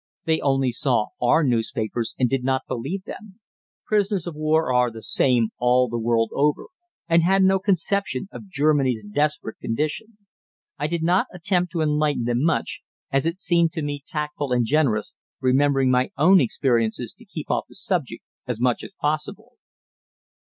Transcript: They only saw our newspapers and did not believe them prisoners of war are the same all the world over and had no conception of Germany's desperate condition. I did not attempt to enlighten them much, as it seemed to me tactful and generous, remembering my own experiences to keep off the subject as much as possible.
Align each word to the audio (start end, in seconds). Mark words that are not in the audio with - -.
They 0.25 0.41
only 0.41 0.71
saw 0.71 1.09
our 1.21 1.43
newspapers 1.43 2.15
and 2.17 2.27
did 2.27 2.43
not 2.43 2.63
believe 2.67 3.03
them 3.03 3.39
prisoners 3.85 4.25
of 4.25 4.33
war 4.33 4.73
are 4.73 4.89
the 4.89 5.03
same 5.03 5.49
all 5.59 5.87
the 5.89 5.99
world 5.99 6.31
over 6.33 6.69
and 7.07 7.21
had 7.21 7.43
no 7.43 7.59
conception 7.59 8.27
of 8.31 8.49
Germany's 8.49 9.03
desperate 9.05 9.59
condition. 9.59 10.17
I 10.79 10.87
did 10.87 11.03
not 11.03 11.27
attempt 11.31 11.71
to 11.73 11.81
enlighten 11.81 12.23
them 12.23 12.41
much, 12.43 12.81
as 13.11 13.27
it 13.27 13.37
seemed 13.37 13.73
to 13.73 13.83
me 13.83 14.01
tactful 14.03 14.51
and 14.51 14.65
generous, 14.65 15.13
remembering 15.39 15.91
my 15.91 16.09
own 16.17 16.41
experiences 16.41 17.13
to 17.19 17.23
keep 17.23 17.51
off 17.51 17.65
the 17.69 17.75
subject 17.75 18.23
as 18.47 18.59
much 18.59 18.83
as 18.83 18.95
possible. 18.99 19.51